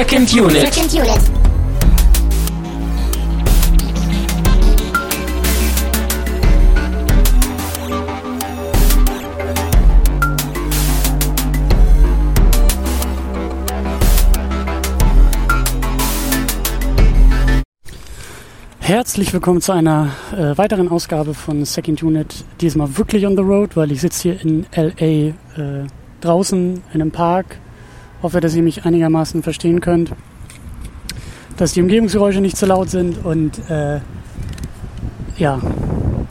[0.00, 0.72] Second Unit.
[0.72, 1.20] Second Unit.
[18.80, 22.46] Herzlich willkommen zu einer äh, weiteren Ausgabe von Second Unit.
[22.62, 25.34] Diesmal wirklich on the road, weil ich sitze hier in LA äh,
[26.22, 27.58] draußen in einem Park.
[28.22, 30.12] Hoffe, dass ihr mich einigermaßen verstehen könnt.
[31.56, 34.00] Dass die Umgebungsgeräusche nicht zu laut sind und äh,
[35.36, 35.60] ja,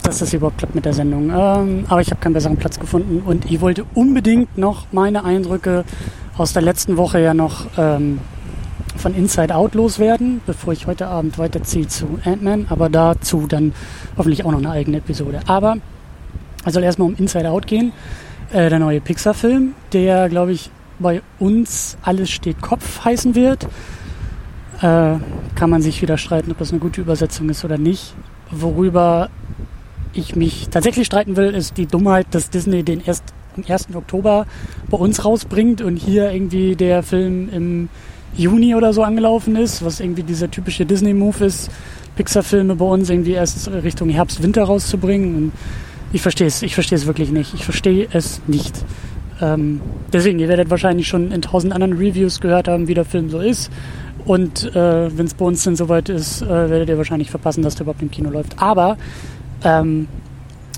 [0.02, 1.30] dass das überhaupt klappt mit der Sendung.
[1.30, 5.84] Ähm, aber ich habe keinen besseren Platz gefunden und ich wollte unbedingt noch meine Eindrücke
[6.36, 8.18] aus der letzten Woche ja noch ähm,
[8.96, 13.72] von Inside Out loswerden, bevor ich heute Abend weiterziehe zu Ant-Man, aber dazu dann
[14.16, 15.40] hoffentlich auch noch eine eigene Episode.
[15.46, 15.76] Aber
[16.64, 17.92] es soll erstmal um Inside Out gehen,
[18.52, 23.64] äh, der neue Pixar-Film, der, glaube ich, bei uns Alles steht Kopf heißen wird.
[24.80, 25.16] Äh,
[25.54, 28.14] kann man sich wieder streiten, ob das eine gute Übersetzung ist oder nicht.
[28.50, 29.28] Worüber
[30.12, 33.24] ich mich tatsächlich streiten will, ist die Dummheit, dass Disney den erst
[33.56, 33.88] am 1.
[33.94, 34.46] Oktober
[34.88, 37.88] bei uns rausbringt und hier irgendwie der Film im
[38.36, 41.70] Juni oder so angelaufen ist, was irgendwie dieser typische Disney-Move ist,
[42.16, 45.34] Pixar-Filme bei uns irgendwie erst Richtung Herbst, Winter rauszubringen.
[45.34, 45.52] Und
[46.12, 47.54] ich verstehe es, ich verstehe es wirklich nicht.
[47.54, 48.74] Ich verstehe es nicht.
[49.40, 49.80] Ähm,
[50.12, 53.40] deswegen, ihr werdet wahrscheinlich schon in tausend anderen Reviews gehört haben, wie der Film so
[53.40, 53.70] ist.
[54.26, 57.74] Und äh, wenn es bei uns dann soweit ist, äh, werdet ihr wahrscheinlich verpassen, dass
[57.74, 58.60] der überhaupt im Kino läuft.
[58.60, 58.96] Aber
[59.64, 60.08] ähm,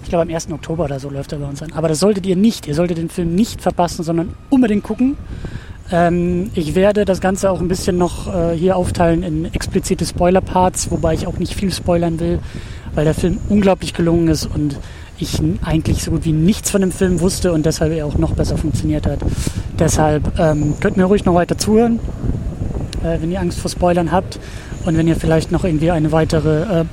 [0.03, 0.51] ich glaube am 1.
[0.53, 1.73] Oktober oder so läuft er bei uns an.
[1.73, 2.67] Aber das solltet ihr nicht.
[2.67, 5.17] Ihr solltet den Film nicht verpassen, sondern unbedingt gucken.
[5.91, 10.91] Ähm, ich werde das Ganze auch ein bisschen noch äh, hier aufteilen in explizite Spoiler-Parts,
[10.91, 12.39] wobei ich auch nicht viel spoilern will,
[12.95, 14.77] weil der Film unglaublich gelungen ist und
[15.23, 18.33] ich eigentlich so gut wie nichts von dem Film wusste und deshalb er auch noch
[18.35, 19.21] besser funktioniert hat.
[19.79, 21.99] Deshalb ähm, könnt mir ruhig noch weiter zuhören,
[23.03, 24.39] äh, wenn ihr Angst vor Spoilern habt
[24.85, 26.85] und wenn ihr vielleicht noch irgendwie eine weitere, äh,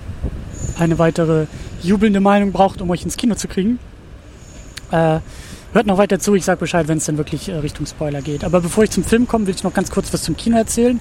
[0.78, 1.46] eine weitere
[1.82, 3.80] jubelnde Meinung braucht, um euch ins Kino zu kriegen.
[4.92, 5.20] Äh,
[5.72, 8.44] Hört noch weiter zu, ich sage Bescheid, wenn es dann wirklich äh, Richtung Spoiler geht.
[8.44, 11.00] Aber bevor ich zum Film komme, will ich noch ganz kurz was zum Kino erzählen.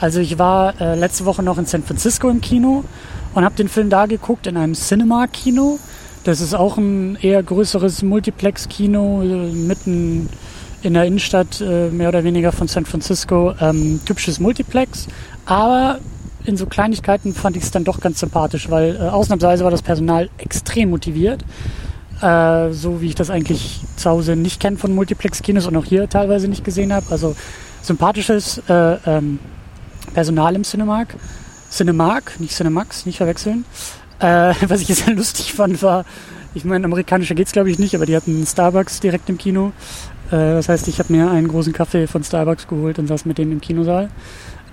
[0.00, 2.84] Also ich war äh, letzte Woche noch in San Francisco im Kino
[3.34, 5.78] und habe den Film da geguckt in einem Cinema-Kino.
[6.26, 10.28] Das ist auch ein eher größeres Multiplex-Kino äh, mitten
[10.82, 13.54] in der Innenstadt, äh, mehr oder weniger von San Francisco.
[13.60, 15.06] Ähm, typisches Multiplex,
[15.44, 16.00] aber
[16.44, 19.82] in so Kleinigkeiten fand ich es dann doch ganz sympathisch, weil äh, ausnahmsweise war das
[19.82, 21.44] Personal extrem motiviert.
[22.20, 26.08] Äh, so wie ich das eigentlich zu Hause nicht kenne von Multiplex-Kinos und auch hier
[26.08, 27.06] teilweise nicht gesehen habe.
[27.10, 27.36] Also
[27.82, 29.38] sympathisches äh, ähm,
[30.12, 31.14] Personal im Cinemark.
[31.70, 33.64] Cinemark, nicht Cinemax, nicht verwechseln.
[34.20, 36.04] Äh, was ich sehr lustig fand, war,
[36.54, 39.72] ich meine, amerikanischer geht's glaube ich nicht, aber die hatten Starbucks direkt im Kino.
[40.28, 43.38] Äh, das heißt, ich habe mir einen großen Kaffee von Starbucks geholt und saß mit
[43.38, 44.08] dem im Kinosaal.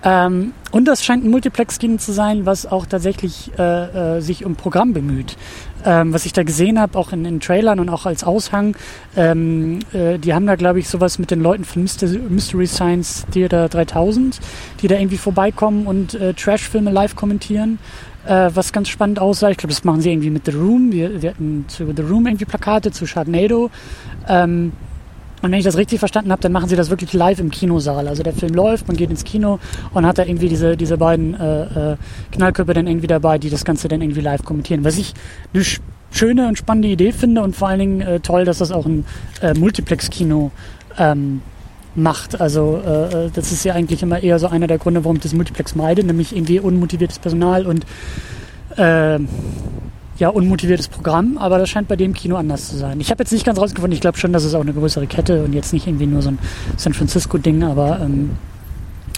[0.06, 4.56] Ähm, und das scheint ein Multiplex-Kino zu sein, was auch tatsächlich äh, äh, sich um
[4.56, 5.38] Programm bemüht.
[5.86, 8.76] Ähm, was ich da gesehen habe, auch in den Trailern und auch als Aushang,
[9.16, 13.70] ähm, äh, die haben da, glaube ich, sowas mit den Leuten von Mystery Science Theater
[13.70, 14.40] 3000,
[14.82, 17.80] die da irgendwie vorbeikommen und äh, Trash-Filme live kommentieren.
[18.26, 20.92] Äh, was ganz spannend aussah, ich glaube, das machen sie irgendwie mit The Room.
[20.92, 23.70] Wir, wir hatten zu The Room irgendwie Plakate, zu Sharknado.
[24.28, 24.72] Ähm,
[25.44, 28.08] und wenn ich das richtig verstanden habe, dann machen sie das wirklich live im Kinosaal.
[28.08, 29.60] Also der Film läuft, man geht ins Kino
[29.94, 31.98] und hat da irgendwie diese, diese beiden äh, äh,
[32.32, 34.86] Knallköpfe dann irgendwie dabei, die das Ganze dann irgendwie live kommentieren.
[34.86, 35.14] Was ich
[35.54, 35.66] eine
[36.12, 39.04] schöne und spannende Idee finde und vor allen Dingen äh, toll, dass das auch ein
[39.42, 40.52] äh, Multiplex-Kino
[40.98, 41.42] ähm,
[41.96, 42.40] macht.
[42.42, 45.24] Also äh, äh, das ist ja eigentlich immer eher so einer der Gründe, warum ich
[45.24, 47.86] das Multiplex meide, nämlich irgendwie unmotiviertes Personal und
[48.78, 49.20] äh,
[50.18, 53.00] ja, unmotiviertes Programm, aber das scheint bei dem Kino anders zu sein.
[53.00, 55.44] Ich habe jetzt nicht ganz rausgefunden, ich glaube schon, dass es auch eine größere Kette
[55.44, 56.40] und jetzt nicht irgendwie nur so ein
[56.78, 58.32] San Francisco-Ding, aber ähm,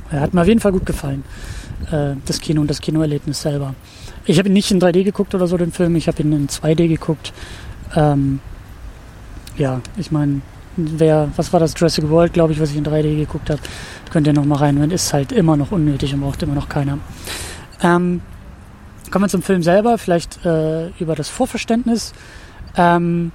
[0.09, 1.23] hat mir auf jeden Fall gut gefallen,
[1.91, 3.75] äh, das Kino und das Kinoerlebnis selber.
[4.25, 6.47] Ich habe ihn nicht in 3D geguckt oder so, den Film, ich habe ihn in
[6.47, 7.33] 2D geguckt.
[7.95, 8.39] Ähm,
[9.57, 10.41] ja, ich meine,
[10.75, 13.61] wer, was war das, Jurassic World, glaube ich, was ich in 3D geguckt habe,
[14.11, 16.99] könnt ihr noch mal rein, ist halt immer noch unnötig und braucht immer noch keiner.
[17.81, 18.21] Ähm,
[19.11, 22.13] Kommen wir zum Film selber, vielleicht äh, über das Vorverständnis.
[22.75, 23.31] Ähm,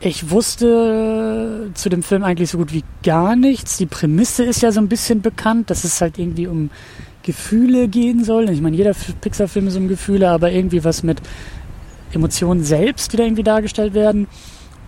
[0.00, 3.78] ich wusste zu dem Film eigentlich so gut wie gar nichts.
[3.78, 6.70] Die Prämisse ist ja so ein bisschen bekannt, dass es halt irgendwie um
[7.22, 8.50] Gefühle gehen soll.
[8.50, 11.22] Ich meine, jeder Pixar-Film ist um Gefühle, aber irgendwie was mit
[12.12, 14.26] Emotionen selbst, die da irgendwie dargestellt werden.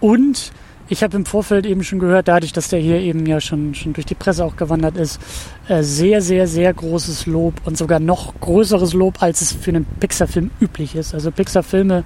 [0.00, 0.52] Und
[0.88, 3.92] ich habe im Vorfeld eben schon gehört, dadurch, dass der hier eben ja schon, schon
[3.92, 5.20] durch die Presse auch gewandert ist,
[5.68, 9.84] äh, sehr, sehr, sehr großes Lob und sogar noch größeres Lob, als es für einen
[9.84, 11.14] Pixar-Film üblich ist.
[11.14, 12.04] Also Pixar-Filme,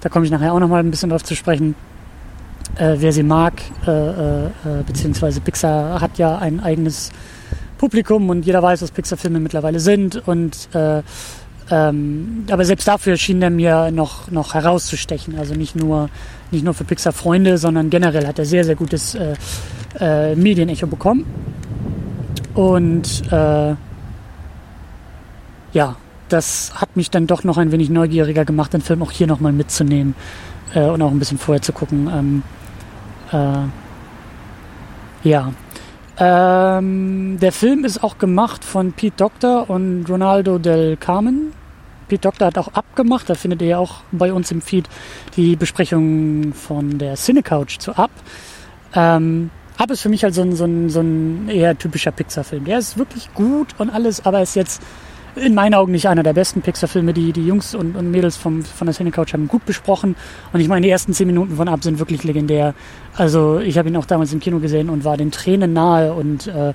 [0.00, 1.74] da komme ich nachher auch nochmal ein bisschen drauf zu sprechen,
[2.76, 3.54] äh, wer sie mag,
[3.86, 4.50] äh, äh,
[4.86, 7.10] beziehungsweise Pixar hat ja ein eigenes
[7.78, 11.02] Publikum und jeder weiß, was Pixar-Filme mittlerweile sind und äh,
[11.68, 15.36] ähm, aber selbst dafür schien er mir noch, noch herauszustechen.
[15.36, 16.10] Also nicht nur,
[16.52, 19.34] nicht nur für Pixar-Freunde, sondern generell hat er sehr, sehr gutes äh,
[20.00, 21.24] äh, Medienecho bekommen.
[22.54, 23.74] Und äh,
[25.72, 25.96] ja,
[26.28, 29.52] das hat mich dann doch noch ein wenig neugieriger gemacht, den Film auch hier nochmal
[29.52, 30.14] mitzunehmen
[30.74, 32.42] äh, und auch ein bisschen vorher zu gucken.
[33.32, 33.72] Ähm,
[35.22, 35.52] äh, ja.
[36.18, 41.52] Ähm, der Film ist auch gemacht von Pete Doctor und Ronaldo del Carmen.
[42.08, 44.88] Pete Doctor hat auch abgemacht, da findet ihr ja auch bei uns im Feed
[45.36, 48.10] die Besprechung von der Cinecouch zu ab.
[48.94, 52.64] Ähm, Ab ist für mich halt so ein, so ein, so ein eher typischer Pixar-Film.
[52.64, 54.80] Der ist wirklich gut und alles, aber ist jetzt
[55.34, 57.12] in meinen Augen nicht einer der besten Pixar-Filme.
[57.12, 60.16] Die, die Jungs und, und Mädels vom, von der Cine Couch haben gut besprochen.
[60.52, 62.74] Und ich meine, die ersten zehn Minuten von Ab sind wirklich legendär.
[63.14, 66.14] Also ich habe ihn auch damals im Kino gesehen und war den Tränen nahe.
[66.14, 66.72] Und äh,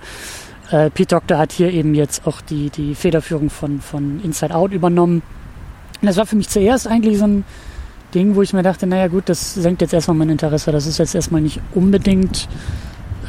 [0.72, 4.72] äh, Pete Doctor hat hier eben jetzt auch die, die Federführung von, von Inside Out
[4.72, 5.22] übernommen.
[6.02, 7.44] Und das war für mich zuerst eigentlich so ein
[8.14, 10.72] Ding, wo ich mir dachte, naja gut, das senkt jetzt erstmal mein Interesse.
[10.72, 12.48] Das ist jetzt erstmal nicht unbedingt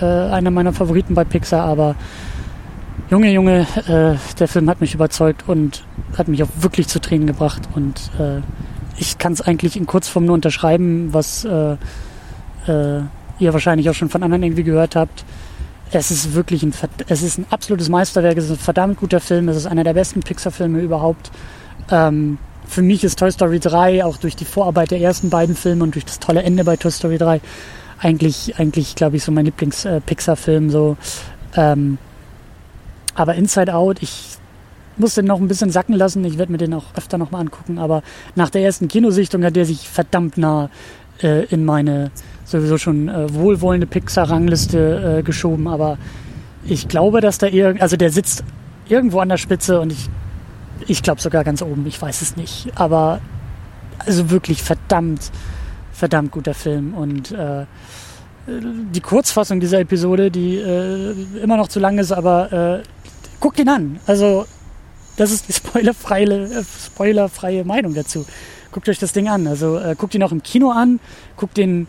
[0.01, 1.97] äh, einer meiner Favoriten bei Pixar, aber
[3.11, 5.85] Junge, Junge, äh, der Film hat mich überzeugt und
[6.17, 7.63] hat mich auch wirklich zu Tränen gebracht.
[7.75, 8.41] Und äh,
[8.97, 11.73] ich kann es eigentlich in Kurzform nur unterschreiben, was äh,
[12.67, 13.03] äh,
[13.39, 15.25] ihr wahrscheinlich auch schon von anderen irgendwie gehört habt.
[15.95, 16.73] Es ist wirklich ein,
[17.09, 19.93] es ist ein absolutes Meisterwerk, es ist ein verdammt guter Film, es ist einer der
[19.93, 21.31] besten Pixar-Filme überhaupt.
[21.91, 25.85] Ähm, für mich ist Toy Story 3 auch durch die Vorarbeit der ersten beiden Filme
[25.85, 27.43] und durch das tolle Ende bei Toy Story 3
[28.01, 30.69] eigentlich, eigentlich glaube ich, so mein Lieblings-Pixar-Film.
[30.69, 30.97] Äh, so.
[31.55, 31.99] Ähm,
[33.15, 34.39] aber Inside Out, ich
[34.97, 36.25] muss den noch ein bisschen sacken lassen.
[36.25, 37.79] Ich werde mir den auch öfter nochmal angucken.
[37.79, 38.03] Aber
[38.35, 40.71] nach der ersten Kinosichtung hat der sich verdammt nah
[41.23, 42.11] äh, in meine
[42.45, 45.69] sowieso schon äh, wohlwollende Pixar-Rangliste äh, geschoben.
[45.69, 45.99] Aber
[46.65, 48.45] ich glaube, dass da irgend, also der sitzt
[48.89, 50.09] irgendwo an der Spitze und ich,
[50.87, 51.87] ich glaube sogar ganz oben.
[51.87, 52.73] Ich weiß es nicht.
[52.75, 53.21] Aber
[53.99, 55.31] also wirklich verdammt,
[55.93, 57.67] verdammt guter Film und äh,
[58.47, 62.83] die Kurzfassung dieser Episode, die äh, immer noch zu lang ist, aber äh,
[63.41, 64.01] guckt ihn an.
[64.07, 64.47] Also,
[65.17, 68.27] das ist die spoilerfreie, spoilerfreie Meinung dazu.
[68.73, 69.47] Guckt euch das Ding an.
[69.47, 70.99] Also, äh, guckt ihn auch im Kino an.
[71.37, 71.87] Guckt äh,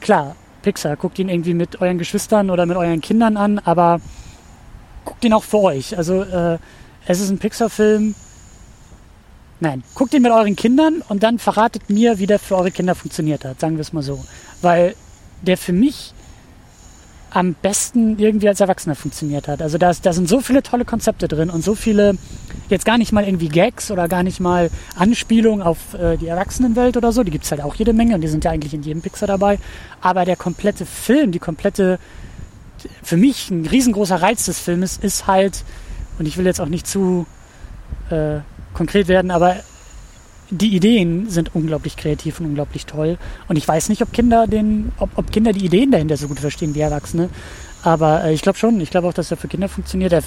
[0.00, 4.00] klar, Pixar, guckt ihn irgendwie mit euren Geschwistern oder mit euren Kindern an, aber
[5.04, 5.96] guckt ihn auch für euch.
[5.96, 6.58] Also, äh,
[7.06, 8.14] es ist ein Pixar-Film.
[9.60, 12.94] Nein, guckt ihn mit euren Kindern und dann verratet mir, wie der für eure Kinder
[12.94, 13.60] funktioniert hat.
[13.60, 14.24] Sagen wir es mal so.
[14.62, 14.94] Weil
[15.42, 16.14] der für mich
[17.30, 19.62] am besten irgendwie als Erwachsener funktioniert hat.
[19.62, 22.16] Also da, da sind so viele tolle Konzepte drin und so viele,
[22.68, 26.96] jetzt gar nicht mal irgendwie Gags oder gar nicht mal Anspielungen auf äh, die Erwachsenenwelt
[26.96, 28.82] oder so, die gibt es halt auch jede Menge und die sind ja eigentlich in
[28.82, 29.58] jedem Pixar dabei.
[30.00, 31.98] Aber der komplette Film, die komplette,
[33.02, 35.64] für mich ein riesengroßer Reiz des Filmes ist halt,
[36.18, 37.26] und ich will jetzt auch nicht zu
[38.10, 38.40] äh,
[38.74, 39.56] konkret werden, aber
[40.50, 43.18] die Ideen sind unglaublich kreativ und unglaublich toll.
[43.48, 46.40] Und ich weiß nicht, ob Kinder den, ob, ob Kinder die Ideen dahinter so gut
[46.40, 47.30] verstehen wie Erwachsene.
[47.82, 48.80] Aber äh, ich glaube schon.
[48.80, 50.12] Ich glaube auch, dass er für Kinder funktioniert.
[50.12, 50.22] Der,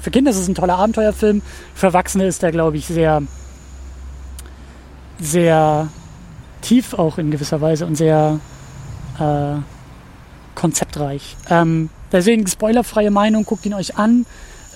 [0.00, 1.42] für Kinder ist es ein toller Abenteuerfilm.
[1.74, 3.22] Für Erwachsene ist er, glaube ich, sehr,
[5.20, 5.88] sehr
[6.62, 8.40] tief auch in gewisser Weise und sehr
[9.18, 9.60] äh,
[10.54, 11.36] konzeptreich.
[11.48, 14.26] Ähm, deswegen spoilerfreie Meinung, guckt ihn euch an.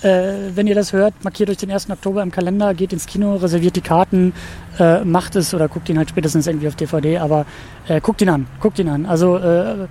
[0.01, 1.89] Äh, wenn ihr das hört, markiert euch den 1.
[1.89, 4.33] Oktober im Kalender, geht ins Kino, reserviert die Karten,
[4.77, 7.45] äh, macht es oder guckt ihn halt spätestens irgendwie auf DVD, aber
[7.87, 9.05] äh, guckt ihn an, guckt ihn an.
[9.05, 9.87] Also äh,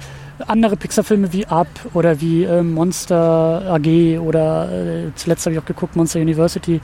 [0.46, 5.64] andere Pixar-Filme wie Up oder wie äh, Monster AG oder äh, zuletzt habe ich auch
[5.64, 6.80] geguckt, Monster University,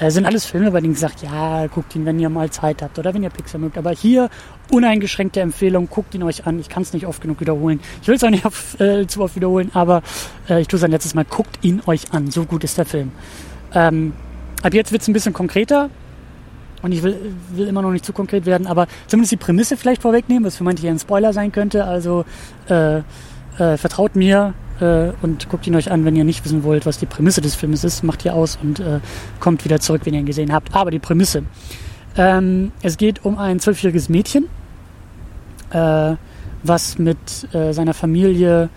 [0.00, 2.98] äh, sind alles Filme, bei denen gesagt, ja, guckt ihn, wenn ihr mal Zeit habt
[2.98, 3.76] oder wenn ihr Pixar mögt.
[3.76, 4.30] Aber hier
[4.70, 6.58] uneingeschränkte Empfehlung, guckt ihn euch an.
[6.60, 7.80] Ich kann es nicht oft genug wiederholen.
[8.02, 10.02] Ich will es auch nicht auf, äh, zu oft wiederholen, aber
[10.48, 11.24] äh, ich tue es ein letztes Mal.
[11.24, 12.30] Guckt ihn euch an.
[12.30, 13.10] So gut ist der Film.
[13.74, 14.12] Ähm,
[14.62, 15.90] ab jetzt wird es ein bisschen konkreter.
[16.82, 17.16] Und ich will,
[17.54, 20.64] will immer noch nicht zu konkret werden, aber zumindest die Prämisse vielleicht vorwegnehmen, was für
[20.64, 21.84] manche ein Spoiler sein könnte.
[21.84, 22.24] Also
[22.68, 26.86] äh, äh, vertraut mir, äh, und guckt ihn euch an, wenn ihr nicht wissen wollt,
[26.86, 28.02] was die Prämisse des Filmes ist.
[28.02, 29.00] Macht ihr aus und äh,
[29.40, 30.74] kommt wieder zurück, wenn ihr ihn gesehen habt.
[30.74, 31.44] Aber die Prämisse.
[32.16, 34.46] Ähm, es geht um ein zwölfjähriges Mädchen,
[35.70, 36.14] äh,
[36.62, 37.18] was mit
[37.54, 38.68] äh, seiner Familie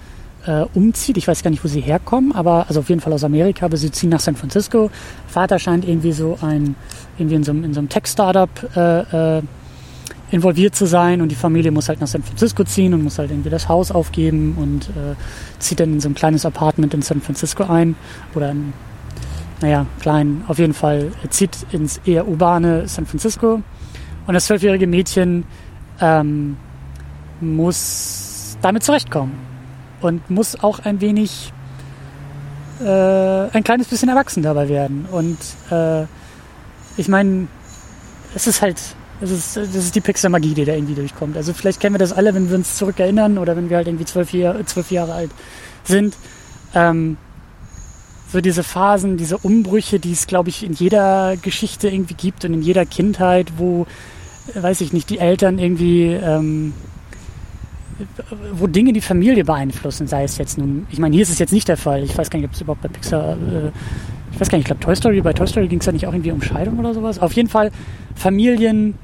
[0.45, 1.17] äh, umzieht.
[1.17, 3.77] Ich weiß gar nicht, wo sie herkommen, aber also auf jeden Fall aus Amerika, aber
[3.77, 4.89] sie ziehen nach San Francisco.
[5.27, 6.75] Vater scheint irgendwie so ein,
[7.17, 9.41] irgendwie in so, in so einem Tech-Startup äh, äh,
[10.31, 13.31] involviert zu sein und die Familie muss halt nach San Francisco ziehen und muss halt
[13.31, 15.15] irgendwie das Haus aufgeben und äh,
[15.59, 17.95] zieht dann in so ein kleines Apartment in San Francisco ein
[18.33, 18.73] oder in,
[19.59, 23.61] naja, klein, auf jeden Fall zieht ins eher urbane San Francisco
[24.25, 25.43] und das zwölfjährige Mädchen
[25.99, 26.55] ähm,
[27.41, 29.50] muss damit zurechtkommen
[30.01, 31.53] und muss auch ein wenig
[32.81, 35.05] äh, ein kleines bisschen erwachsen dabei werden.
[35.11, 35.37] Und
[35.71, 36.05] äh,
[36.97, 37.47] ich meine,
[38.35, 38.81] es ist halt,
[39.21, 41.37] es ist, das ist die Pixar-Magie, die da irgendwie durchkommt.
[41.37, 44.05] Also vielleicht kennen wir das alle, wenn wir uns zurückerinnern oder wenn wir halt irgendwie
[44.05, 45.31] zwölf, Jahr, zwölf Jahre alt
[45.83, 46.15] sind.
[46.73, 47.17] Ähm,
[48.31, 52.53] so diese Phasen, diese Umbrüche, die es, glaube ich, in jeder Geschichte irgendwie gibt und
[52.53, 53.85] in jeder Kindheit, wo,
[54.53, 56.73] weiß ich nicht, die Eltern irgendwie, ähm,
[58.53, 61.53] wo Dinge die Familie beeinflussen, sei es jetzt nun, ich meine, hier ist es jetzt
[61.53, 62.03] nicht der Fall.
[62.03, 63.71] Ich weiß gar nicht, ob es überhaupt bei Pixar, äh,
[64.33, 66.07] ich weiß gar nicht, ich glaube Toy Story, bei Toy Story ging es ja nicht
[66.07, 67.19] auch irgendwie um Scheidung oder sowas.
[67.19, 67.71] Auf jeden Fall,
[68.15, 68.95] Familien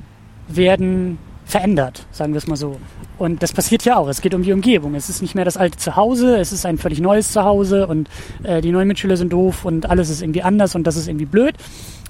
[0.47, 2.77] werden verändert, sagen wir es mal so.
[3.17, 4.07] Und das passiert ja auch.
[4.09, 4.93] Es geht um die Umgebung.
[4.95, 8.09] Es ist nicht mehr das alte Zuhause, es ist ein völlig neues Zuhause und
[8.43, 11.25] äh, die neuen Mitschüler sind doof und alles ist irgendwie anders und das ist irgendwie
[11.25, 11.55] blöd.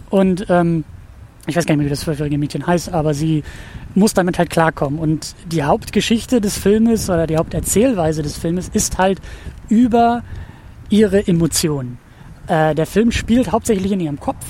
[0.10, 0.84] Und ähm,
[1.48, 3.44] ich weiß gar nicht mehr, wie das zwölfjährige Mädchen heißt, aber sie
[3.96, 5.00] muss damit halt klarkommen.
[5.00, 9.22] Und die Hauptgeschichte des Filmes oder die Haupterzählweise des Filmes ist halt
[9.70, 10.24] über
[10.90, 11.98] ihre Emotionen.
[12.48, 14.46] Äh, der Film spielt hauptsächlich in ihrem Kopf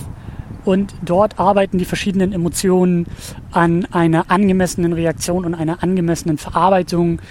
[0.66, 3.06] und dort arbeiten die verschiedenen Emotionen
[3.52, 7.22] an einer angemessenen Reaktion und einer angemessenen Verarbeitung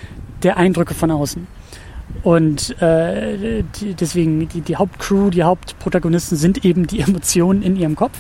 [0.43, 1.47] der Eindrücke von außen.
[2.23, 7.97] Und äh, die, deswegen, die, die Hauptcrew, die Hauptprotagonisten sind eben die Emotionen in ihrem
[7.97, 8.19] Kopf.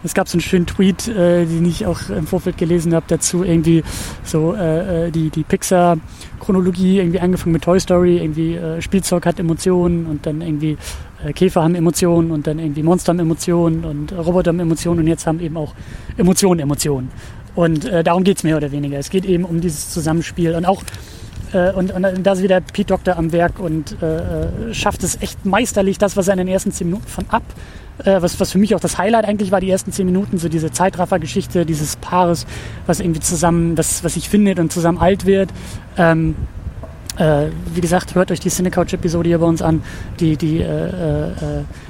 [0.00, 3.06] Und es gab so einen schönen Tweet, äh, den ich auch im Vorfeld gelesen habe,
[3.08, 3.82] dazu irgendwie
[4.22, 9.40] so äh, äh die, die Pixar-Chronologie, irgendwie angefangen mit Toy Story, irgendwie äh, Spielzeug hat
[9.40, 10.76] Emotionen und dann irgendwie
[11.24, 15.06] äh, Käfer haben Emotionen und dann irgendwie Monster haben Emotionen und Roboter haben Emotionen und
[15.08, 15.74] jetzt haben eben auch
[16.16, 17.10] Emotionen Emotionen.
[17.56, 18.98] Und äh, darum geht's mehr oder weniger.
[18.98, 20.84] Es geht eben um dieses Zusammenspiel und auch
[21.52, 24.16] äh, und, und da ist wieder Pete Doctor am Werk und äh,
[24.70, 27.42] äh, schafft es echt meisterlich, das, was er in den ersten zehn Minuten von ab,
[28.04, 30.48] äh, was, was für mich auch das Highlight eigentlich war, die ersten zehn Minuten, so
[30.48, 32.46] diese Zeitraffer-Geschichte dieses Paares,
[32.86, 35.50] was irgendwie zusammen, was, was sich findet und zusammen alt wird.
[35.96, 36.36] Ähm,
[37.18, 39.82] äh, wie gesagt, hört euch die Cinecouch-Episode hier bei uns an.
[40.20, 41.34] Die, die äh, äh,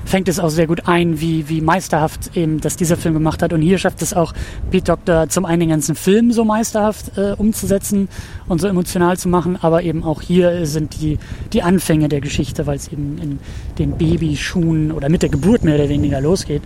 [0.05, 3.53] fängt es auch sehr gut ein, wie, wie meisterhaft eben das dieser Film gemacht hat.
[3.53, 4.33] Und hier schafft es auch
[4.71, 8.09] Pete Doctor zum einen den ganzen Film so meisterhaft äh, umzusetzen
[8.49, 11.19] und so emotional zu machen, aber eben auch hier sind die,
[11.53, 13.39] die Anfänge der Geschichte, weil es eben in
[13.79, 16.63] den Babyschuhen oder mit der Geburt mehr oder weniger losgeht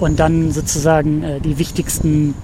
[0.00, 2.34] und dann sozusagen äh, die wichtigsten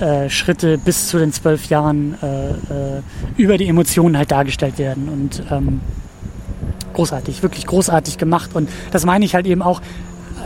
[0.00, 3.02] äh, Schritte bis zu den zwölf Jahren äh, äh,
[3.36, 5.08] über die Emotionen halt dargestellt werden.
[5.08, 5.80] Und ähm,
[6.92, 8.50] großartig, wirklich großartig gemacht.
[8.54, 9.80] Und das meine ich halt eben auch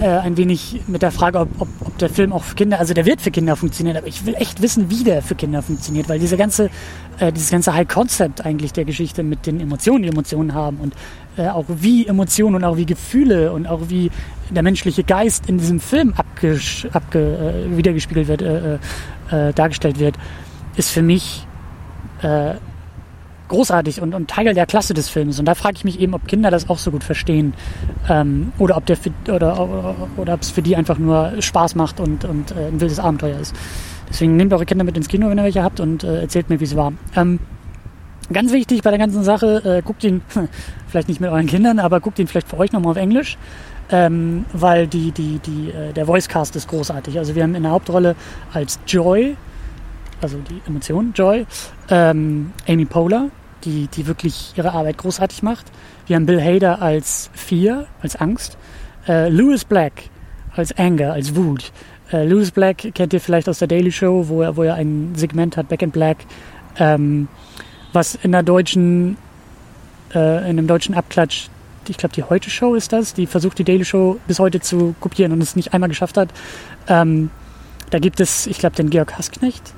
[0.00, 2.95] äh, ein wenig mit der Frage, ob, ob, ob, der Film auch für Kinder, also
[2.95, 6.09] der wird für Kinder funktionieren, aber ich will echt wissen, wie der für Kinder funktioniert,
[6.09, 6.71] weil diese ganze,
[7.19, 10.95] äh, dieses ganze High Concept eigentlich der Geschichte mit den Emotionen, die Emotionen haben und
[11.49, 14.11] auch wie Emotionen und auch wie Gefühle und auch wie
[14.50, 16.59] der menschliche Geist in diesem Film abge,
[16.92, 18.78] abge, äh, wiedergespiegelt wird, äh,
[19.31, 20.17] äh, dargestellt wird,
[20.77, 21.47] ist für mich
[22.23, 22.55] äh,
[23.49, 25.39] großartig und, und Teil der Klasse des Films.
[25.39, 27.55] Und da frage ich mich eben, ob Kinder das auch so gut verstehen
[28.09, 28.97] ähm, oder ob der
[29.29, 32.99] oder, oder, oder es für die einfach nur Spaß macht und, und äh, ein wildes
[32.99, 33.55] Abenteuer ist.
[34.09, 36.61] Deswegen nehmt eure Kinder mit ins Kino, wenn ihr welche habt und äh, erzählt mir,
[36.61, 36.93] wie es war.
[37.17, 37.41] Ähm,
[38.33, 40.23] Ganz wichtig bei der ganzen Sache, äh, guckt ihn,
[40.87, 43.37] vielleicht nicht mit euren Kindern, aber guckt ihn vielleicht für euch nochmal auf Englisch,
[43.91, 47.19] ähm, weil die, die, die, äh, der Voicecast ist großartig.
[47.19, 48.17] Also wir haben in der Hauptrolle
[48.53, 49.37] als Joy,
[50.21, 51.47] also die Emotion Joy,
[51.89, 53.31] ähm, Amy Poehler,
[53.65, 55.67] die, die wirklich ihre Arbeit großartig macht.
[56.07, 58.57] Wir haben Bill Hader als Fear, als Angst,
[59.09, 59.93] äh, Lewis Black
[60.55, 61.73] als Anger, als Wut.
[62.13, 65.13] Äh, Lewis Black kennt ihr vielleicht aus der Daily Show, wo er, wo er ein
[65.15, 66.19] Segment hat, Back in Black.
[66.79, 67.29] Ähm,
[67.93, 69.17] was in der deutschen,
[70.15, 71.49] äh, in dem deutschen Abklatsch,
[71.91, 74.95] ich glaube die Heute Show ist das, die versucht die Daily Show bis heute zu
[75.01, 76.31] kopieren und es nicht einmal geschafft hat.
[76.89, 77.31] Ähm,
[77.91, 79.75] da gibt es, ich glaube, den Georg Hasknecht,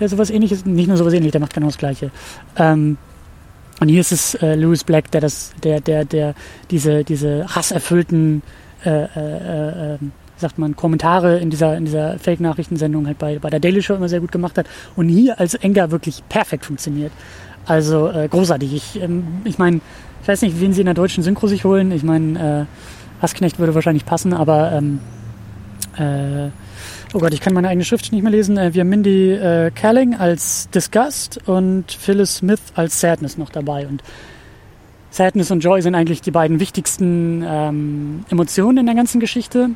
[0.00, 2.10] der sowas ähnliches, nicht nur sowas ähnliches, der macht genau das Gleiche.
[2.56, 2.98] Ähm,
[3.80, 6.34] und hier ist es äh, Louis Black, der das, der, der, der
[6.70, 8.42] diese, diese hasserfüllten
[8.84, 9.98] äh, äh, äh,
[10.36, 14.08] sagt man, Kommentare in dieser, in dieser Fake-Nachrichtensendung halt bei, bei der Daily Show immer
[14.08, 14.66] sehr gut gemacht hat
[14.96, 17.12] und hier als Enger wirklich perfekt funktioniert.
[17.64, 18.74] Also äh, großartig.
[18.74, 19.80] Ich, ähm, ich meine,
[20.22, 21.90] ich weiß nicht, wen sie in der deutschen Synchro sich holen.
[21.90, 25.00] Ich meine, äh, Hassknecht würde wahrscheinlich passen, aber ähm,
[25.96, 26.50] äh,
[27.12, 28.56] oh Gott, ich kann meine eigene Schrift nicht mehr lesen.
[28.56, 33.86] Äh, wir haben Mindy äh, Kaling als Disgust und Phyllis Smith als Sadness noch dabei.
[33.86, 34.02] Und
[35.10, 39.70] Sadness und Joy sind eigentlich die beiden wichtigsten ähm, Emotionen in der ganzen Geschichte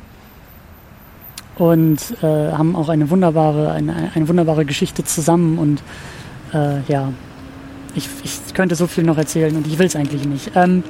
[1.57, 5.83] und äh, haben auch eine wunderbare, eine, eine wunderbare Geschichte zusammen und
[6.53, 7.11] äh, ja,
[7.95, 10.51] ich, ich könnte so viel noch erzählen und ich will es eigentlich nicht.
[10.55, 10.83] Ähm,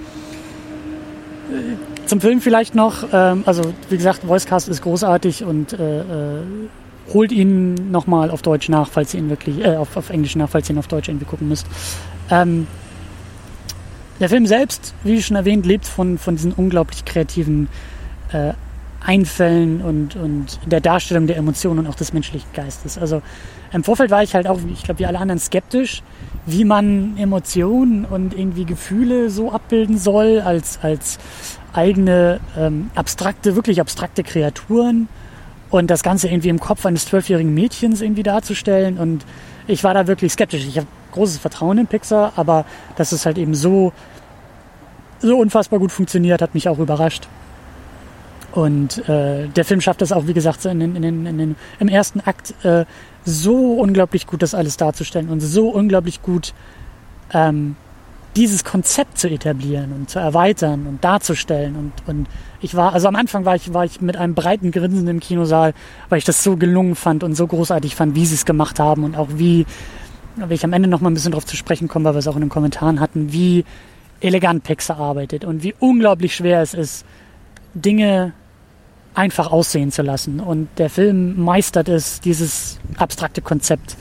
[1.51, 6.42] äh, zum Film vielleicht noch, ähm, also wie gesagt, Voicecast ist großartig und äh, äh,
[7.13, 10.50] holt ihn nochmal auf Deutsch nach, falls ihr ihn wirklich, äh, auf, auf Englisch nach,
[10.50, 11.68] falls ihr ihn auf Deutsch irgendwie gucken müsst.
[12.30, 12.68] Ähm,
[14.20, 17.70] der Film selbst, wie schon erwähnt, lebt von, von diesen unglaublich kreativen
[18.32, 18.54] äh,
[19.00, 22.98] Einfällen und, und der Darstellung der Emotionen und auch des menschlichen Geistes.
[22.98, 23.22] Also
[23.71, 26.03] im Vorfeld war ich halt auch, ich glaube, wie alle anderen skeptisch,
[26.45, 31.19] wie man Emotionen und irgendwie Gefühle so abbilden soll als, als
[31.74, 35.09] eigene ähm, abstrakte, wirklich abstrakte Kreaturen
[35.69, 38.97] und das Ganze irgendwie im Kopf eines zwölfjährigen Mädchens irgendwie darzustellen.
[38.97, 39.25] Und
[39.67, 40.65] ich war da wirklich skeptisch.
[40.65, 43.91] Ich habe großes Vertrauen in Pixar, aber dass es halt eben so,
[45.19, 47.27] so unfassbar gut funktioniert, hat mich auch überrascht.
[48.53, 51.88] Und äh, der Film schafft es auch, wie gesagt, in den, in den, in im
[51.89, 52.86] ersten Akt äh,
[53.27, 56.53] so unglaublich gut, das alles darzustellen und so unglaublich gut
[57.34, 57.75] ähm,
[58.38, 61.75] dieses Konzept zu etablieren und zu erweitern und darzustellen.
[61.75, 62.27] Und, und
[62.62, 65.74] ich war, also am Anfang war ich, war ich mit einem breiten Grinsen im Kinosaal,
[66.10, 69.03] weil ich das so gelungen fand und so großartig fand, wie sie es gemacht haben
[69.03, 69.65] und auch wie,
[70.36, 72.27] will ich am Ende noch mal ein bisschen darauf zu sprechen kommen, weil wir es
[72.27, 73.65] auch in den Kommentaren hatten, wie
[74.22, 77.05] elegant Pixar arbeitet und wie unglaublich schwer es ist,
[77.74, 78.34] Dinge
[79.17, 80.39] einfach aussehen zu lassen.
[80.39, 83.97] Und der Film meistert es, dieses abstrakte Konzept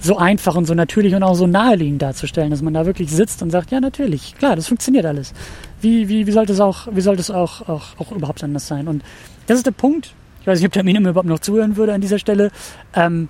[0.00, 3.42] so einfach und so natürlich und auch so naheliegend darzustellen, dass man da wirklich sitzt
[3.42, 5.32] und sagt, ja natürlich, klar, das funktioniert alles.
[5.80, 8.88] Wie, wie, wie sollte es auch, wie sollte es auch, auch, auch überhaupt anders sein?
[8.88, 9.02] Und
[9.46, 10.14] das ist der Punkt.
[10.40, 12.50] Ich weiß nicht, ob der mir überhaupt noch zuhören würde an dieser Stelle.
[12.94, 13.28] Ähm,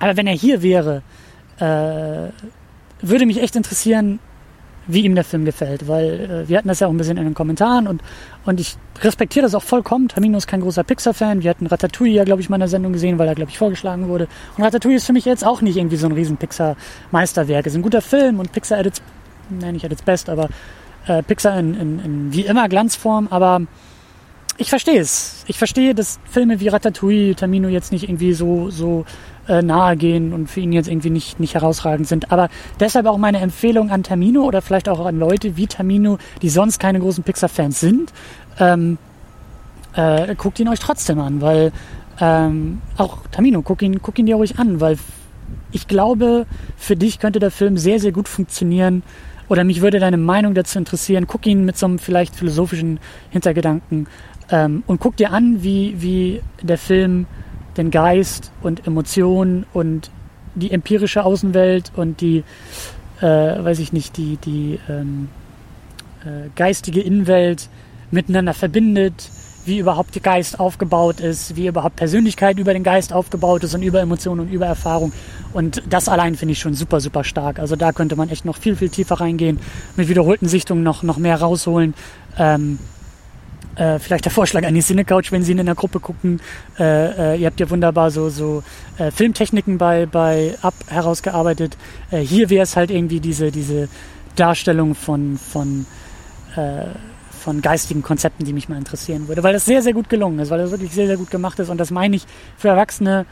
[0.00, 1.02] aber wenn er hier wäre,
[1.58, 2.30] äh,
[3.02, 4.18] würde mich echt interessieren,
[4.86, 7.24] wie ihm der Film gefällt, weil äh, wir hatten das ja auch ein bisschen in
[7.24, 8.02] den Kommentaren und,
[8.44, 10.08] und ich respektiere das auch vollkommen.
[10.08, 11.42] Tamino ist kein großer Pixar-Fan.
[11.42, 13.58] Wir hatten Ratatouille ja, glaube ich, mal in der Sendung gesehen, weil er, glaube ich,
[13.58, 14.28] vorgeschlagen wurde.
[14.56, 17.66] Und Ratatouille ist für mich jetzt auch nicht irgendwie so ein riesen Pixar-Meisterwerk.
[17.66, 19.02] Es ist ein guter Film und Pixar at its,
[19.50, 20.48] nein, nicht at its best, aber
[21.06, 23.62] äh, Pixar in, in, in wie immer Glanzform, aber
[24.62, 25.44] ich verstehe es.
[25.48, 29.04] Ich verstehe, dass Filme wie Ratatouille Tamino jetzt nicht irgendwie so, so
[29.48, 32.30] äh, nahe gehen und für ihn jetzt irgendwie nicht, nicht herausragend sind.
[32.30, 32.48] Aber
[32.78, 36.78] deshalb auch meine Empfehlung an Tamino oder vielleicht auch an Leute wie Tamino, die sonst
[36.78, 38.12] keine großen Pixar-Fans sind.
[38.60, 38.98] Ähm,
[39.94, 41.72] äh, guckt ihn euch trotzdem an, weil
[42.20, 44.96] ähm, auch Tamino, guck ihn, guck ihn dir ruhig an, weil
[45.72, 46.46] ich glaube,
[46.76, 49.02] für dich könnte der Film sehr, sehr gut funktionieren.
[49.48, 51.26] Oder mich würde deine Meinung dazu interessieren.
[51.26, 54.06] Guck ihn mit so einem vielleicht philosophischen Hintergedanken
[54.50, 57.26] ähm, und guck dir an, wie, wie der Film
[57.76, 60.10] den Geist und Emotionen und
[60.54, 62.44] die empirische Außenwelt und die,
[63.20, 65.28] äh, weiß ich nicht, die, die ähm,
[66.24, 67.68] äh, geistige Innenwelt
[68.10, 69.30] miteinander verbindet,
[69.64, 73.82] wie überhaupt der Geist aufgebaut ist, wie überhaupt Persönlichkeit über den Geist aufgebaut ist und
[73.82, 75.12] über Emotionen und über Erfahrung.
[75.52, 77.58] Und das allein finde ich schon super, super stark.
[77.58, 79.60] Also da könnte man echt noch viel, viel tiefer reingehen,
[79.96, 81.94] mit wiederholten Sichtungen noch, noch mehr rausholen.
[82.38, 82.78] Ähm,
[83.76, 86.40] äh, vielleicht der Vorschlag an die Cinecouch, wenn Sie in der Gruppe gucken.
[86.78, 88.62] Äh, äh, ihr habt ja wunderbar so, so
[88.98, 91.76] äh, Filmtechniken bei, bei Up herausgearbeitet.
[92.10, 93.88] Äh, hier wäre es halt irgendwie diese, diese
[94.36, 95.86] Darstellung von, von,
[96.56, 96.86] äh,
[97.30, 99.42] von geistigen Konzepten, die mich mal interessieren würde.
[99.42, 101.68] Weil das sehr, sehr gut gelungen ist, weil das wirklich sehr, sehr gut gemacht ist.
[101.68, 102.26] Und das meine ich
[102.58, 103.26] für Erwachsene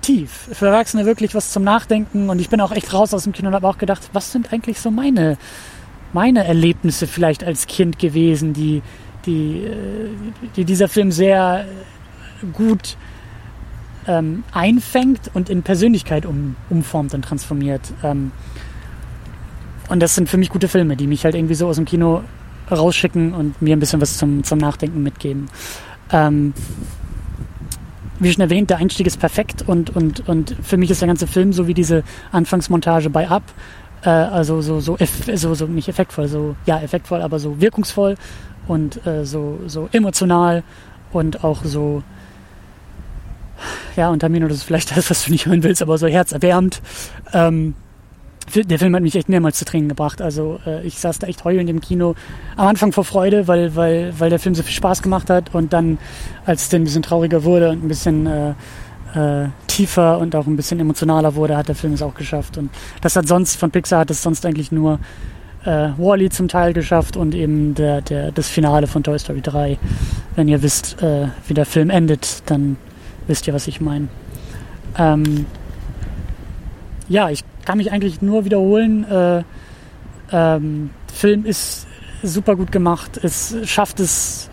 [0.00, 0.48] tief.
[0.52, 2.30] Für Erwachsene wirklich was zum Nachdenken.
[2.30, 4.52] Und ich bin auch echt raus aus dem Kino und habe auch gedacht, was sind
[4.52, 5.36] eigentlich so meine
[6.12, 8.82] meine Erlebnisse vielleicht als Kind gewesen, die,
[9.26, 10.08] die, äh,
[10.56, 11.66] die dieser Film sehr
[12.52, 12.96] gut
[14.06, 17.82] ähm, einfängt und in Persönlichkeit um, umformt und transformiert.
[18.02, 18.32] Ähm,
[19.88, 22.22] und das sind für mich gute Filme, die mich halt irgendwie so aus dem Kino
[22.70, 25.48] rausschicken und mir ein bisschen was zum, zum Nachdenken mitgeben.
[26.10, 26.52] Ähm,
[28.18, 31.26] wie schon erwähnt, der Einstieg ist perfekt und, und, und für mich ist der ganze
[31.26, 33.44] Film so wie diese Anfangsmontage bei Up,
[34.02, 34.96] äh, also so, so,
[35.34, 38.16] so, so, nicht effektvoll, so, ja, effektvoll, aber so wirkungsvoll
[38.66, 40.62] und äh, so, so emotional
[41.12, 42.02] und auch so,
[43.96, 46.80] ja, und Tamino, das ist vielleicht das, was du nicht hören willst, aber so herzerwärmend.
[47.32, 47.74] Ähm,
[48.54, 50.22] der Film hat mich echt mehrmals zu Tränen gebracht.
[50.22, 52.14] Also äh, ich saß da echt heulend im Kino.
[52.56, 55.54] Am Anfang vor Freude, weil, weil, weil der Film so viel Spaß gemacht hat.
[55.54, 55.98] Und dann,
[56.46, 58.50] als es dann ein bisschen trauriger wurde und ein bisschen äh,
[59.14, 62.58] äh, tiefer und auch ein bisschen emotionaler wurde, hat der Film es auch geschafft.
[62.58, 64.98] Und das hat sonst, von Pixar hat es sonst eigentlich nur
[65.64, 69.78] äh, Wally zum Teil geschafft und eben der, der, das Finale von Toy Story 3.
[70.34, 72.76] Wenn ihr wisst, äh, wie der Film endet, dann
[73.28, 74.08] wisst ihr, was ich meine.
[74.96, 75.46] Ähm,
[77.08, 79.04] ja, ich kann mich eigentlich nur wiederholen.
[79.08, 79.44] Äh,
[80.32, 81.86] ähm, Film ist
[82.24, 83.20] super gut gemacht.
[83.22, 84.50] Es schafft es,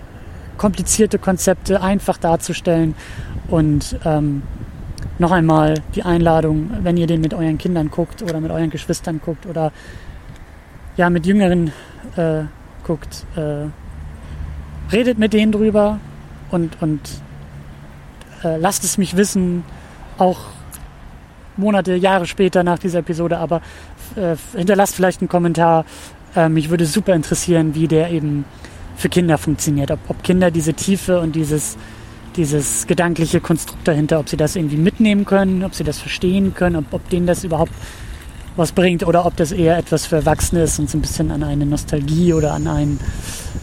[0.58, 2.94] komplizierte Konzepte einfach darzustellen
[3.50, 4.44] und ähm,
[5.18, 9.22] noch einmal die Einladung, wenn ihr den mit euren Kindern guckt oder mit euren Geschwistern
[9.24, 9.72] guckt oder
[10.98, 11.72] ja mit Jüngeren
[12.16, 12.44] äh,
[12.84, 13.68] guckt, äh,
[14.92, 16.00] redet mit denen drüber
[16.52, 17.00] und, und
[18.44, 19.64] äh, lasst es mich wissen,
[20.18, 20.40] auch
[21.58, 23.62] Monate, Jahre später nach dieser Episode, aber
[24.16, 25.86] äh, hinterlasst vielleicht einen Kommentar.
[26.36, 28.46] Äh, mich würde super interessieren, wie der eben
[28.98, 29.92] für Kinder funktioniert.
[29.92, 31.78] Ob, ob Kinder diese Tiefe und dieses,
[32.38, 36.76] dieses gedankliche Konstrukt dahinter, ob sie das irgendwie mitnehmen können, ob sie das verstehen können,
[36.78, 37.74] ob, ob denen das überhaupt
[38.56, 41.44] was bringt oder ob das eher etwas für Erwachsene ist und so ein bisschen an
[41.44, 43.00] eine Nostalgie oder an einen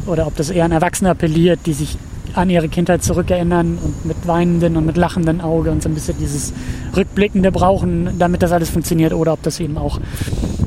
[0.06, 1.96] oder ob das eher an Erwachsene appelliert, die sich
[2.34, 6.16] an ihre Kindheit zurückerinnern und mit weinenden und mit lachendem Auge und so ein bisschen
[6.18, 6.52] dieses
[6.96, 10.00] Rückblickende brauchen, damit das alles funktioniert oder ob das eben auch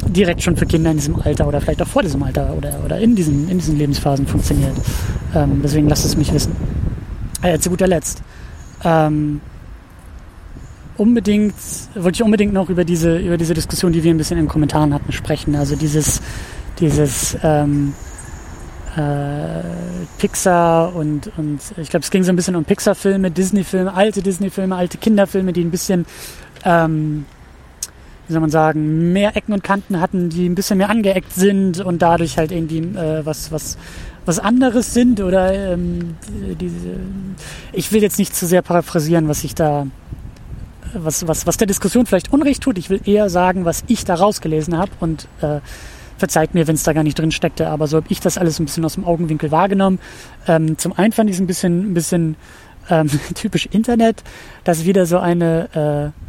[0.08, 3.00] direkt schon für Kinder in diesem Alter oder vielleicht auch vor diesem Alter oder, oder
[3.00, 4.74] in, diesen, in diesen Lebensphasen funktioniert.
[5.34, 6.56] Ähm, deswegen lasst es mich wissen.
[7.42, 8.22] Äh, zu guter Letzt.
[8.84, 9.42] Ähm,
[10.98, 11.56] unbedingt,
[11.96, 14.50] wollte ich unbedingt noch über diese, über diese Diskussion, die wir ein bisschen in den
[14.50, 15.56] Kommentaren hatten, sprechen.
[15.56, 16.22] Also dieses,
[16.80, 17.94] dieses ähm,
[18.96, 19.64] äh,
[20.18, 24.76] Pixar und, und ich glaube, es ging so ein bisschen um Pixar-Filme, Disney-Filme, alte Disney-Filme,
[24.76, 26.06] alte Kinderfilme, die ein bisschen,
[26.64, 27.26] ähm,
[28.28, 31.80] wie soll man sagen, mehr Ecken und Kanten hatten, die ein bisschen mehr angeeckt sind
[31.82, 33.78] und dadurch halt irgendwie äh, was, was,
[34.26, 36.16] was anderes sind oder ähm,
[36.60, 36.98] diese,
[37.74, 39.88] ich will jetzt nicht zu sehr paraphrasieren, was ich da
[40.94, 42.78] was, was, was der Diskussion vielleicht Unrecht tut.
[42.78, 45.60] Ich will eher sagen, was ich da rausgelesen habe und äh,
[46.18, 48.60] verzeiht mir, wenn es da gar nicht drin steckte, aber so habe ich das alles
[48.60, 50.00] ein bisschen aus dem Augenwinkel wahrgenommen.
[50.48, 52.36] Ähm, zum einen fand ich es ein bisschen, ein bisschen
[52.90, 54.24] ähm, typisch Internet,
[54.64, 56.25] dass wieder so eine äh,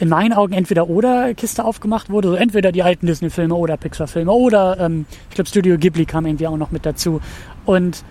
[0.00, 4.32] in meinen Augen entweder oder Kiste aufgemacht wurde, so entweder die alten Disney-Filme oder Pixar-Filme
[4.32, 7.20] oder ähm, ich glaube Studio Ghibli kam irgendwie auch noch mit dazu.
[7.66, 8.02] Und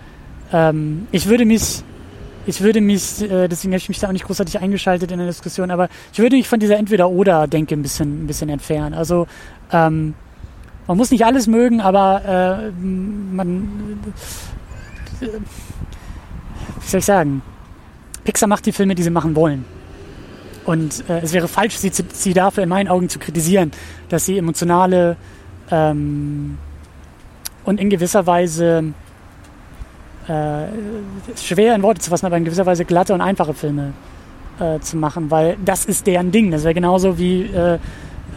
[0.54, 1.84] ähm, ich würde mich
[2.45, 5.28] ich würde mich, äh, deswegen habe ich mich da auch nicht großartig eingeschaltet in der
[5.28, 8.93] Diskussion, aber ich würde mich von dieser Entweder-Oder-Denke ein bisschen, ein bisschen entfernen.
[8.93, 9.28] Also
[9.71, 10.13] ähm,
[10.88, 13.99] man muss nicht alles mögen, aber äh, man,
[15.21, 17.41] äh, wie soll ich sagen,
[18.23, 19.65] Pixar macht die Filme, die sie machen wollen.
[20.65, 23.72] Und äh, es wäre falsch, sie, sie dafür in meinen Augen zu kritisieren,
[24.10, 25.17] dass sie emotionale
[25.72, 26.58] ähm,
[27.63, 28.93] und in gewisser Weise
[30.28, 30.65] äh,
[31.36, 33.93] schwer in Worte zu fassen, aber in gewisser Weise glatte und einfache Filme
[34.60, 36.52] äh, zu machen, weil das ist deren Ding.
[36.52, 37.80] Das wäre genauso wie äh,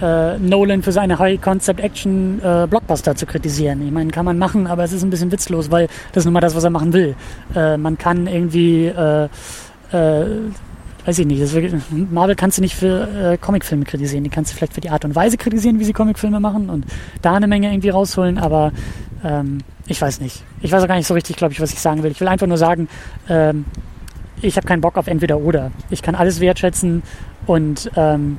[0.00, 3.86] äh Nolan für seine High-Concept-Action-Blockbuster äh, zu kritisieren.
[3.86, 6.34] Ich meine, kann man machen, aber es ist ein bisschen witzlos, weil das ist nun
[6.34, 7.14] mal das, was er machen will.
[7.54, 8.92] Äh, man kann irgendwie
[11.04, 14.56] weiß ich nicht, wirklich, Marvel kannst du nicht für äh, Comicfilme kritisieren, die kannst du
[14.56, 16.86] vielleicht für die Art und Weise kritisieren, wie sie Comicfilme machen und
[17.22, 18.72] da eine Menge irgendwie rausholen, aber
[19.24, 20.44] ähm, ich weiß nicht.
[20.60, 22.12] Ich weiß auch gar nicht so richtig, glaube ich, was ich sagen will.
[22.12, 22.88] Ich will einfach nur sagen,
[23.28, 23.64] ähm,
[24.40, 25.70] ich habe keinen Bock auf entweder oder.
[25.90, 27.02] Ich kann alles wertschätzen
[27.46, 28.38] und ähm,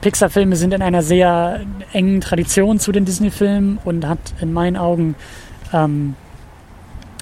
[0.00, 1.60] Pixar-Filme sind in einer sehr
[1.92, 5.16] engen Tradition zu den Disney-Filmen und hat in meinen Augen
[5.72, 6.14] ähm,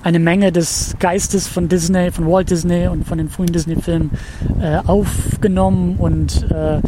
[0.04, 4.10] eine Menge des Geistes von Disney, von Walt Disney und von den frühen Disney-Filmen
[4.60, 6.80] äh, aufgenommen und äh,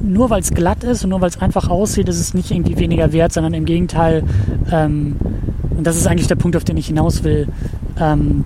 [0.00, 2.76] nur weil es glatt ist und nur weil es einfach aussieht, ist es nicht irgendwie
[2.76, 4.22] weniger wert, sondern im Gegenteil,
[4.70, 5.16] ähm,
[5.70, 7.48] und das ist eigentlich der Punkt, auf den ich hinaus will,
[7.98, 8.44] ähm,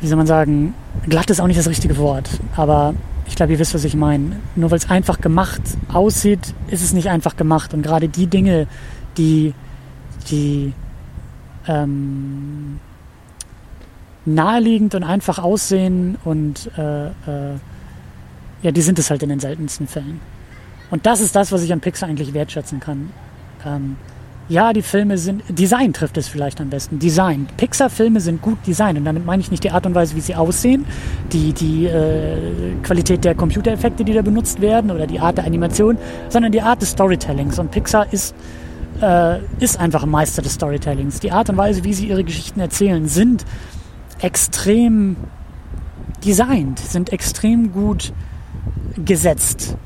[0.00, 0.74] wie soll man sagen,
[1.08, 2.94] glatt ist auch nicht das richtige Wort, aber
[3.26, 4.36] ich glaube, ihr wisst, was ich meine.
[4.56, 7.72] Nur weil es einfach gemacht aussieht, ist es nicht einfach gemacht.
[7.72, 8.66] Und gerade die Dinge,
[9.16, 9.54] die,
[10.28, 10.74] die
[11.68, 12.80] ähm,
[14.24, 17.10] naheliegend und einfach aussehen und äh, äh,
[18.62, 20.20] ja, die sind es halt in den seltensten Fällen.
[20.90, 23.10] Und das ist das, was ich an Pixar eigentlich wertschätzen kann.
[23.66, 23.96] Ähm,
[24.48, 26.98] ja, die Filme sind, Design trifft es vielleicht am besten.
[26.98, 27.48] Design.
[27.56, 30.34] Pixar-Filme sind gut designt und damit meine ich nicht die Art und Weise, wie sie
[30.34, 30.84] aussehen,
[31.32, 35.96] die, die äh, Qualität der Computereffekte, die da benutzt werden oder die Art der Animation,
[36.28, 37.58] sondern die Art des Storytellings.
[37.58, 38.34] Und Pixar ist
[39.00, 41.20] äh, ist einfach ein Meister des Storytellings.
[41.20, 43.44] Die Art und Weise, wie sie ihre Geschichten erzählen, sind
[44.20, 45.16] extrem
[46.24, 48.12] designt, sind extrem gut
[49.04, 49.76] gesetzt.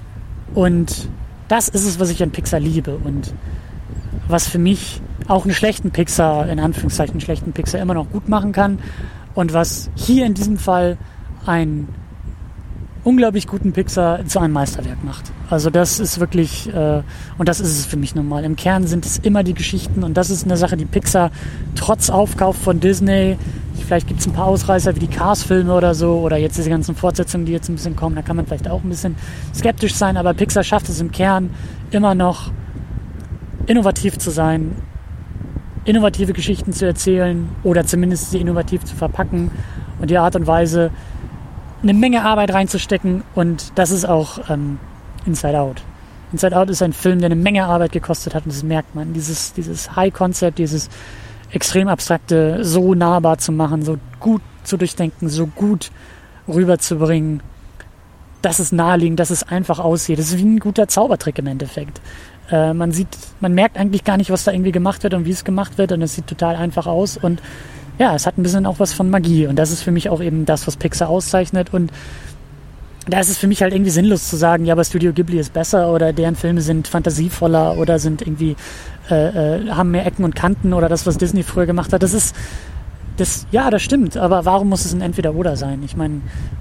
[0.54, 1.08] Und
[1.48, 3.32] das ist es, was ich an Pixar liebe und
[4.28, 8.28] was für mich auch einen schlechten Pixar, in Anführungszeichen einen schlechten Pixar immer noch gut
[8.28, 8.78] machen kann
[9.34, 10.98] und was hier in diesem Fall
[11.46, 11.88] ein
[13.06, 15.30] unglaublich guten Pixar zu einem Meisterwerk macht.
[15.48, 17.02] Also das ist wirklich, äh,
[17.38, 18.44] und das ist es für mich normal.
[18.44, 21.30] Im Kern sind es immer die Geschichten und das ist eine Sache, die Pixar
[21.76, 23.38] trotz Aufkauf von Disney,
[23.86, 26.96] vielleicht gibt es ein paar Ausreißer wie die Cars-Filme oder so oder jetzt diese ganzen
[26.96, 29.14] Fortsetzungen, die jetzt ein bisschen kommen, da kann man vielleicht auch ein bisschen
[29.54, 31.50] skeptisch sein, aber Pixar schafft es im Kern
[31.92, 32.50] immer noch
[33.66, 34.74] innovativ zu sein,
[35.84, 39.52] innovative Geschichten zu erzählen oder zumindest sie innovativ zu verpacken
[40.00, 40.90] und die Art und Weise,
[41.82, 44.78] eine Menge Arbeit reinzustecken und das ist auch ähm,
[45.26, 45.82] Inside Out.
[46.32, 49.12] Inside Out ist ein Film, der eine Menge Arbeit gekostet hat und das merkt man.
[49.12, 50.88] Dieses, dieses High-Concept, dieses
[51.50, 55.90] extrem abstrakte so nahbar zu machen, so gut zu durchdenken, so gut
[56.48, 57.42] rüberzubringen.
[58.42, 60.18] das ist naheliegend, dass es einfach aussieht.
[60.18, 62.00] Das ist wie ein guter Zaubertrick im Endeffekt.
[62.50, 63.08] Äh, man sieht,
[63.40, 65.92] man merkt eigentlich gar nicht, was da irgendwie gemacht wird und wie es gemacht wird
[65.92, 67.42] und es sieht total einfach aus und
[67.98, 70.20] ja, es hat ein bisschen auch was von Magie und das ist für mich auch
[70.20, 71.92] eben das, was Pixar auszeichnet und
[73.08, 75.52] da ist es für mich halt irgendwie sinnlos zu sagen, ja, aber Studio Ghibli ist
[75.52, 78.56] besser oder deren Filme sind fantasievoller oder sind irgendwie,
[79.10, 82.02] äh, äh, haben mehr Ecken und Kanten oder das, was Disney früher gemacht hat.
[82.02, 82.34] Das ist,
[83.16, 85.82] das, ja, das stimmt, aber warum muss es ein Entweder-Oder sein?
[85.84, 86.16] Ich meine,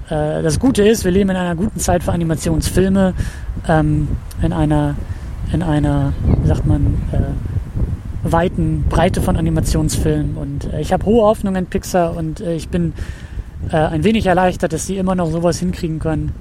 [0.08, 3.12] äh, das Gute ist, wir leben in einer guten Zeit für Animationsfilme,
[3.68, 4.08] ähm,
[4.40, 4.94] in einer,
[5.52, 7.55] in einer, wie sagt man, äh,
[8.32, 12.68] weiten Breite von Animationsfilmen und äh, ich habe hohe Hoffnungen in Pixar und äh, ich
[12.68, 12.92] bin
[13.70, 16.32] äh, ein wenig erleichtert, dass sie immer noch sowas hinkriegen können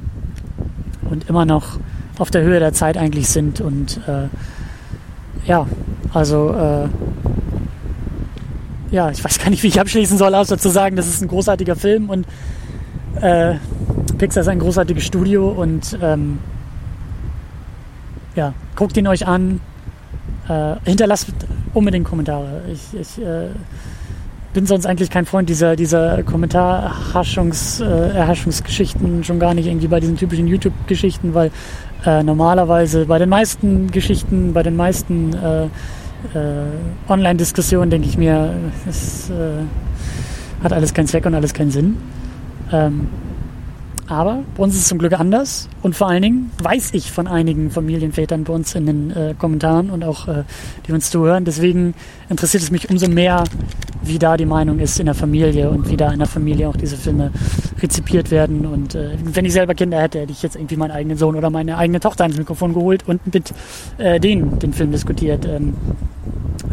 [1.09, 1.79] und immer noch
[2.17, 3.61] auf der Höhe der Zeit eigentlich sind.
[3.61, 4.27] Und äh,
[5.47, 5.67] ja,
[6.13, 6.87] also äh,
[8.91, 11.27] ja, ich weiß gar nicht, wie ich abschließen soll, außer zu sagen, das ist ein
[11.27, 12.25] großartiger Film und
[13.21, 13.55] äh,
[14.17, 16.39] Pixar ist ein großartiges Studio und ähm,
[18.35, 19.59] ja, guckt ihn euch an,
[20.47, 21.33] äh, hinterlasst
[21.75, 22.61] unbedingt Kommentare.
[22.71, 23.49] Ich, ich äh,
[24.53, 30.15] bin sonst eigentlich kein Freund dieser, dieser Kommentarerhaschungsgeschichten, äh, schon gar nicht irgendwie bei diesen
[30.15, 31.51] typischen YouTube-Geschichten, weil
[32.05, 35.69] äh, normalerweise bei den meisten Geschichten, bei den meisten äh, äh
[37.09, 38.53] Online-Diskussionen denke ich mir,
[38.87, 39.63] es äh,
[40.63, 41.97] hat alles keinen Zweck und alles keinen Sinn.
[42.71, 43.09] Ähm,
[44.07, 45.67] aber bei uns ist es zum Glück anders.
[45.81, 49.89] Und vor allen Dingen weiß ich von einigen Familienvätern bei uns in den äh, Kommentaren
[49.89, 50.43] und auch äh,
[50.87, 51.45] die uns zuhören.
[51.45, 51.95] Deswegen
[52.29, 53.43] interessiert es mich umso mehr,
[54.03, 56.75] wie da die Meinung ist in der Familie und wie da in der Familie auch
[56.75, 57.31] diese Filme
[57.81, 58.65] rezipiert werden.
[58.67, 61.49] Und äh, wenn ich selber Kinder hätte, hätte ich jetzt irgendwie meinen eigenen Sohn oder
[61.49, 63.53] meine eigene Tochter ins Mikrofon geholt und mit
[63.97, 65.45] äh, denen den Film diskutiert.
[65.45, 65.73] Ähm,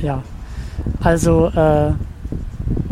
[0.03, 0.23] ja,
[1.01, 1.92] also äh,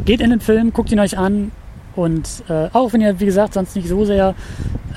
[0.07, 1.51] geht in den Film, guckt ihn euch an,
[1.97, 4.35] und äh, auch wenn ihr, wie gesagt, sonst nicht so sehr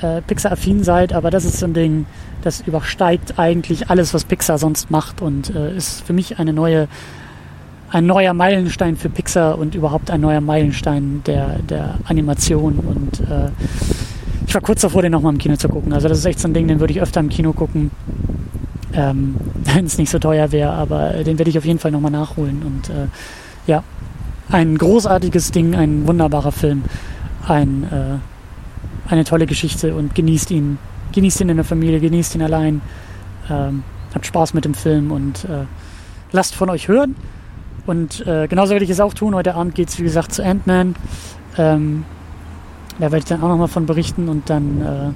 [0.00, 2.06] äh, Pixar-affin seid, aber das ist so ein Ding,
[2.42, 6.88] das übersteigt eigentlich alles, was Pixar sonst macht und äh, ist für mich eine neue,
[7.90, 12.78] ein neuer Meilenstein für Pixar und überhaupt ein neuer Meilenstein der, der Animation.
[12.78, 13.50] Und äh,
[14.46, 15.92] ich war kurz davor, den nochmal im Kino zu gucken.
[15.92, 17.90] Also das ist echt so ein Ding, den würde ich öfter im Kino gucken.
[18.92, 22.10] Ähm, wenn es nicht so teuer wäre, aber den werde ich auf jeden Fall nochmal
[22.10, 22.62] nachholen.
[22.62, 23.08] Und äh,
[23.66, 23.82] ja,
[24.50, 26.84] ein großartiges Ding, ein wunderbarer Film,
[27.46, 30.78] ein, äh, eine tolle Geschichte und genießt ihn.
[31.12, 32.80] Genießt ihn in der Familie, genießt ihn allein.
[33.50, 35.64] Ähm, habt Spaß mit dem Film und äh,
[36.32, 37.16] lasst von euch hören.
[37.86, 39.34] Und äh, genauso werde ich es auch tun.
[39.34, 40.94] Heute Abend geht es, wie gesagt, zu Ant-Man.
[41.58, 42.04] Ähm,
[42.98, 45.10] da werde ich dann auch nochmal von berichten und dann äh,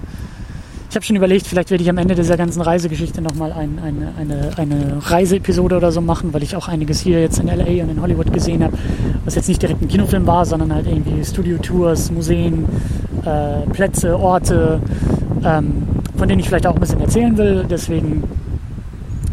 [0.99, 4.51] habe schon überlegt, vielleicht werde ich am Ende dieser ganzen Reisegeschichte nochmal ein, eine, eine,
[4.57, 8.03] eine Reiseepisode oder so machen, weil ich auch einiges hier jetzt in LA und in
[8.03, 8.77] Hollywood gesehen habe,
[9.25, 12.65] was jetzt nicht direkt ein Kinofilm war, sondern halt irgendwie Studio-Tours, Museen,
[13.25, 14.81] äh, Plätze, Orte,
[15.45, 17.65] ähm, von denen ich vielleicht auch ein bisschen erzählen will.
[17.71, 18.25] Deswegen,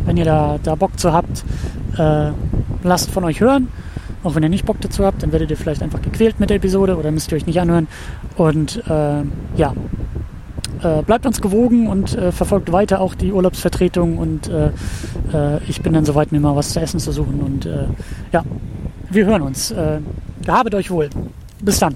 [0.06, 1.44] wenn ihr da, da Bock zu habt,
[1.98, 2.30] äh,
[2.84, 3.70] lasst von euch hören.
[4.24, 6.58] Auch wenn ihr nicht Bock dazu habt, dann werdet ihr vielleicht einfach gequält mit der
[6.58, 7.88] Episode oder müsst ihr euch nicht anhören.
[8.38, 9.24] Und äh,
[9.56, 9.74] ja,
[10.86, 14.68] äh, bleibt uns gewogen und äh, verfolgt weiter auch die Urlaubsvertretung und äh,
[15.34, 17.68] äh ich bin dann soweit, mir mal was zu essen zu suchen und
[18.32, 18.44] ja,
[19.10, 19.74] wir hören uns.
[20.44, 21.10] Gehabet euch wohl.
[21.62, 21.96] Bis dann.